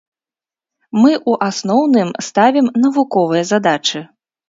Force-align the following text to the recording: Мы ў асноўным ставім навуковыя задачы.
Мы 1.01 1.11
ў 1.29 1.49
асноўным 1.49 2.09
ставім 2.31 2.67
навуковыя 2.89 3.43
задачы. 3.55 3.99